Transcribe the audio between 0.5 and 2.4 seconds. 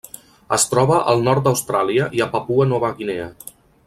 Es troba al nord d'Austràlia i a